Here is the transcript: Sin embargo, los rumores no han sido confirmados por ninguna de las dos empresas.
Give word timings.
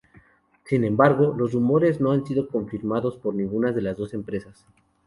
Sin 0.65 0.83
embargo, 0.83 1.35
los 1.37 1.53
rumores 1.53 2.01
no 2.01 2.09
han 2.11 2.25
sido 2.25 2.47
confirmados 2.47 3.17
por 3.17 3.35
ninguna 3.35 3.71
de 3.71 3.83
las 3.83 3.97
dos 3.97 4.15
empresas. 4.15 4.65